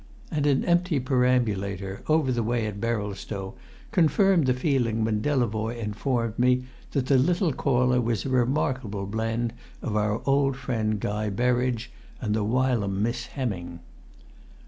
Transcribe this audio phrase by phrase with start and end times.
[0.31, 3.53] And an empty perambulator, over the way at Berylstow,
[3.91, 9.53] confirmed the feeling when Delavoye informed me that the little caller was a remarkable blend
[9.79, 13.79] of our old friend Guy Berridge and the whilom Miss Hemming.